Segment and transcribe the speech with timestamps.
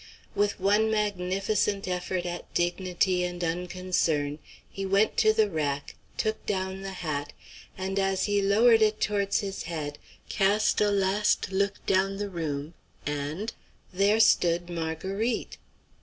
[0.33, 6.81] With one magnificent effort at dignity and unconcern he went to the rack, took down
[6.81, 7.33] the hat,
[7.77, 12.73] and as he lowered it towards his head cast a last look down the room,
[13.05, 13.53] and
[13.93, 15.59] there stood Marguerite.